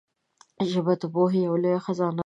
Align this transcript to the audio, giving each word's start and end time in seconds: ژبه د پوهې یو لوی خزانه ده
ژبه 0.71 0.93
د 1.01 1.03
پوهې 1.13 1.39
یو 1.47 1.55
لوی 1.63 1.77
خزانه 1.85 2.13
ده 2.15 2.19